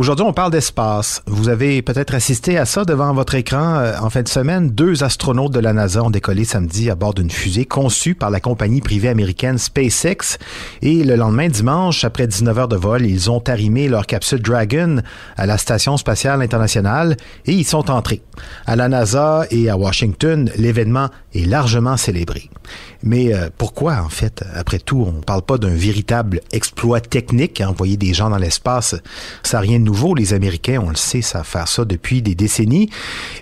[0.00, 1.22] Aujourd'hui, on parle d'espace.
[1.26, 4.70] Vous avez peut-être assisté à ça devant votre écran euh, en fin de semaine.
[4.70, 8.40] Deux astronautes de la NASA ont décollé samedi à bord d'une fusée conçue par la
[8.40, 10.38] compagnie privée américaine SpaceX.
[10.80, 15.02] Et le lendemain, dimanche, après 19 heures de vol, ils ont arrimé leur capsule Dragon
[15.36, 18.22] à la Station spatiale internationale et ils sont entrés.
[18.64, 22.48] À la NASA et à Washington, l'événement est largement célébré.
[23.02, 27.62] Mais euh, pourquoi, en fait, après tout, on ne parle pas d'un véritable exploit technique,
[27.66, 28.94] envoyer des gens dans l'espace,
[29.42, 30.14] ça n'a rien de nouveau.
[30.14, 32.90] Les Américains, on le sait, ça faire ça depuis des décennies.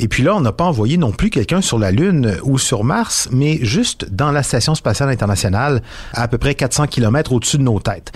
[0.00, 2.82] Et puis là, on n'a pas envoyé non plus quelqu'un sur la Lune ou sur
[2.82, 5.82] Mars, mais juste dans la Station spatiale internationale,
[6.12, 8.10] à, à peu près 400 km au-dessus de nos têtes,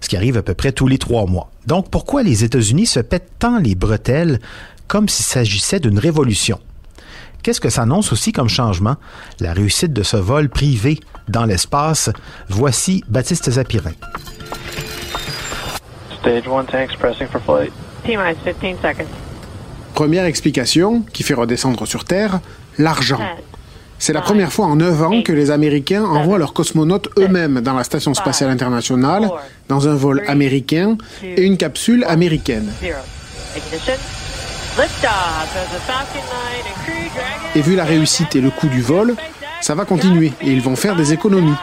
[0.00, 1.50] ce qui arrive à peu près tous les trois mois.
[1.66, 4.40] Donc, pourquoi les États-Unis se pètent tant les bretelles
[4.88, 6.58] comme s'il s'agissait d'une révolution?
[7.42, 8.96] Qu'est-ce que ça annonce aussi comme changement?
[9.38, 12.10] La réussite de ce vol privé dans l'espace.
[12.48, 13.92] Voici Baptiste Zapirin.
[16.26, 17.72] Stage 1 tanks pressing for flight.
[18.04, 19.08] T-minus 15 seconds.
[19.94, 22.40] Première explication qui fait redescendre sur Terre,
[22.78, 23.20] l'argent.
[24.00, 27.74] C'est la première fois en 9 ans que les Américains envoient leurs cosmonautes eux-mêmes dans
[27.74, 29.30] la Station spatiale internationale,
[29.68, 32.72] dans un vol américain et une capsule américaine.
[32.80, 32.98] Zero.
[33.56, 33.94] Ignition.
[34.76, 37.50] Liftoff of the Falcon 9 and Crew Dragon.
[37.54, 39.14] Et vu la réussite et le coût du vol,
[39.60, 41.54] ça va continuer et ils vont faire des économies.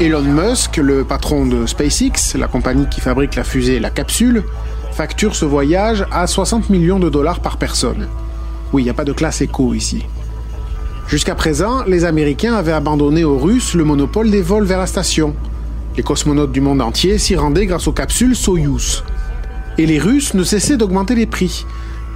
[0.00, 4.44] Elon Musk, le patron de SpaceX, la compagnie qui fabrique la fusée et la capsule,
[4.92, 8.08] facture ce voyage à 60 millions de dollars par personne.
[8.72, 10.06] Oui, il n'y a pas de classe éco ici.
[11.06, 15.34] Jusqu'à présent, les Américains avaient abandonné aux Russes le monopole des vols vers la station.
[15.98, 19.04] Les cosmonautes du monde entier s'y rendaient grâce aux capsules Soyuz.
[19.76, 21.66] Et les Russes ne cessaient d'augmenter les prix.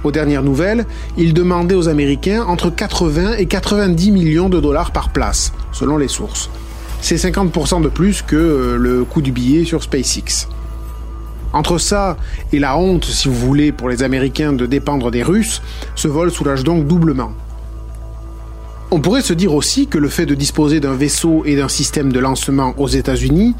[0.03, 0.87] Aux dernières nouvelles,
[1.17, 6.07] ils demandaient aux Américains entre 80 et 90 millions de dollars par place, selon les
[6.07, 6.49] sources.
[7.07, 10.47] C'est 50% de plus que euh, le coût du billet sur SpaceX.
[11.53, 12.17] Entre ça
[12.51, 15.61] et la honte, si vous voulez, pour les Américains de dépendre des Russes,
[15.93, 17.31] ce vol soulage donc doublement.
[18.89, 22.11] On pourrait se dire aussi que le fait de disposer d'un vaisseau et d'un système
[22.11, 23.53] de lancement aux États-Unis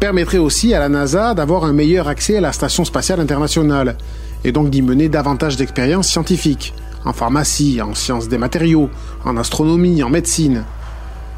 [0.00, 3.96] permettrait aussi à la NASA d'avoir un meilleur accès à la Station spatiale internationale,
[4.42, 8.90] et donc d'y mener davantage d'expériences scientifiques, en pharmacie, en sciences des matériaux,
[9.24, 10.64] en astronomie, en médecine.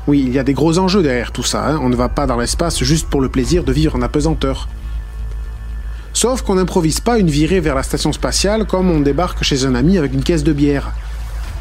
[0.06, 1.78] Oui, il y a des gros enjeux derrière tout ça, hein.
[1.82, 4.68] on ne va pas dans l'espace juste pour le plaisir de vivre en apesanteur.
[6.12, 9.74] Sauf qu'on n'improvise pas une virée vers la station spatiale comme on débarque chez un
[9.74, 10.92] ami avec une caisse de bière.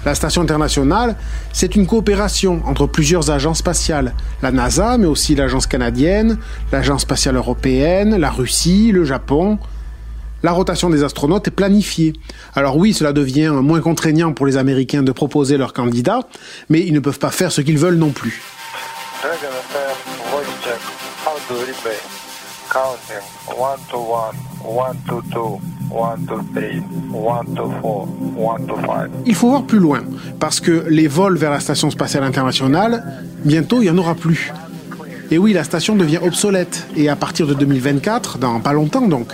[0.05, 1.15] La station internationale,
[1.51, 4.13] c'est une coopération entre plusieurs agences spatiales.
[4.41, 6.37] La NASA, mais aussi l'agence canadienne,
[6.71, 9.59] l'agence spatiale européenne, la Russie, le Japon.
[10.41, 12.13] La rotation des astronautes est planifiée.
[12.55, 16.21] Alors oui, cela devient moins contraignant pour les Américains de proposer leurs candidats,
[16.69, 18.41] mais ils ne peuvent pas faire ce qu'ils veulent non plus.
[19.21, 20.79] Dragon FM, voice check.
[21.25, 21.97] How to replay.
[22.71, 23.21] Counting.
[23.49, 24.31] 1 to 1,
[24.63, 25.39] 1 to 2,
[25.91, 28.07] 1 to 3, 1 to 4,
[28.37, 29.11] 1 to 5.
[29.25, 30.03] Il faut voir plus loin,
[30.39, 33.03] parce que les vols vers la station spatiale internationale,
[33.43, 34.53] bientôt il n'y en aura plus.
[35.31, 39.31] Et oui, la station devient obsolète, et à partir de 2024, dans pas longtemps donc,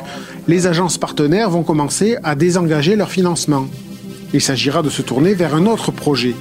[0.47, 3.66] les agences partenaires vont commencer à désengager leur financement.
[4.34, 6.35] Il s'agira de se tourner vers un autre projet.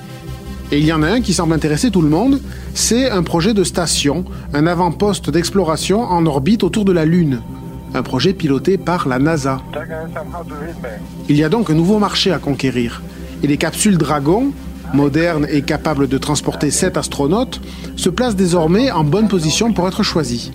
[0.72, 2.40] Et il y en a un qui semble intéresser tout le monde,
[2.74, 7.40] c'est un projet de station, un avant-poste d'exploration en orbite autour de la Lune.
[7.94, 9.62] Un projet piloté par la NASA.
[11.28, 13.02] Il y a donc un nouveau marché à conquérir.
[13.44, 14.50] Et les capsules Dragon,
[14.92, 17.60] modernes et capables de transporter 7 astronautes,
[17.96, 20.52] se placent désormais en bonne position pour être choisies.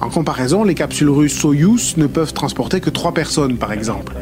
[0.00, 4.14] En comparaison, les capsules russes Soyuz ne peuvent transporter que 3 personnes, par exemple.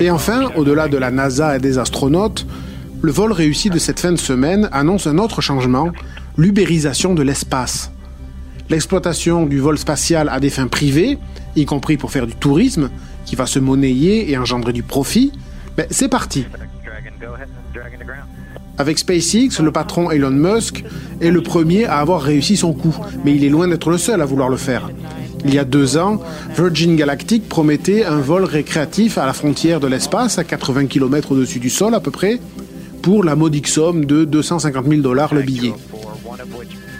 [0.00, 2.46] Et enfin, au-delà de la NASA et des astronautes,
[3.02, 5.90] le vol réussi de cette fin de semaine annonce un autre changement,
[6.36, 7.92] l'ubérisation de l'espace.
[8.68, 11.18] L'exploitation du vol spatial à des fins privées,
[11.54, 12.90] y compris pour faire du tourisme,
[13.24, 15.32] qui va se monnayer et engendrer du profit,
[15.76, 16.46] ben, c'est parti.
[18.78, 20.84] Avec SpaceX, le patron Elon Musk
[21.20, 24.20] est le premier à avoir réussi son coup, mais il est loin d'être le seul
[24.20, 24.90] à vouloir le faire.
[25.44, 26.20] Il y a deux ans,
[26.56, 31.60] Virgin Galactic promettait un vol récréatif à la frontière de l'espace, à 80 km au-dessus
[31.60, 32.38] du sol à peu près,
[33.00, 35.72] pour la modique somme de 250 000 dollars le billet.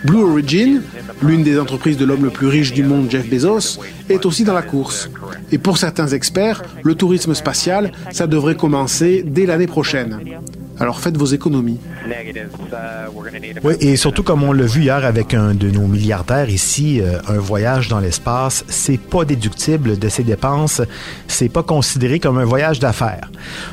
[0.04, 0.82] Blue Origin,
[1.22, 4.54] l'une des entreprises de l'homme le plus riche du monde, Jeff Bezos, est aussi dans
[4.54, 5.10] la course.
[5.52, 10.19] Et pour certains experts, le tourisme spatial, ça devrait commencer dès l'année prochaine.
[10.78, 11.78] Alors faites vos économies.
[13.64, 17.19] Oui, et surtout comme on l'a vu hier avec un de nos milliardaires ici, euh,
[17.28, 20.82] un voyage dans l'espace, c'est pas déductible de ses dépenses,
[21.28, 23.31] c'est pas considéré comme un voyage d'affaires.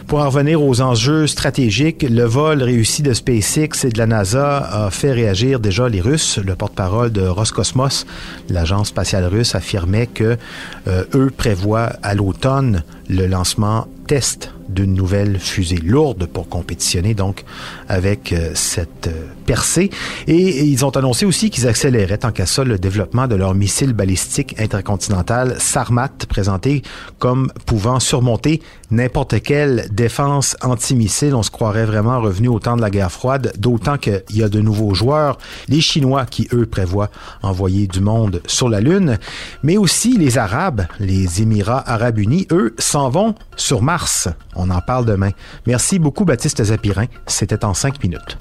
[0.08, 4.58] Pour en revenir aux enjeux stratégiques, le vol réussi de SpaceX et de la NASA
[4.58, 6.40] a fait réagir déjà les Russes.
[6.44, 8.06] Le porte-parole de Roscosmos,
[8.50, 10.38] l'agence spatiale russe, affirmait que
[10.88, 17.44] euh, eux prévoient à l'automne le lancement test d'une nouvelle fusée lourde pour compétitionner donc
[17.88, 19.90] avec euh, cette euh, percée.
[20.28, 23.94] Et ils ont annoncé aussi qu'ils accéléraient tant qu'à ça le développement de leur missile
[23.94, 26.82] balistique intercontinental Sarmat, présenté
[27.20, 28.62] comme pouvant surmonter
[28.92, 31.36] n'importe quelle défense antimissile.
[31.36, 34.50] On se croirait vraiment revenu au temps de la guerre froide, d'autant qu'il y a
[34.50, 35.38] de nouveaux joueurs,
[35.68, 37.10] les Chinois qui, eux, prévoient
[37.42, 39.18] envoyer du monde sur la Lune,
[39.64, 44.30] mais aussi les Arabes, les Émirats arabes unis, eux, s'en vont sur Mars.
[44.56, 45.32] On en parle demain.
[45.68, 47.06] Merci beaucoup, Baptiste Zapirin.
[47.28, 48.38] C'était en cinq minutes.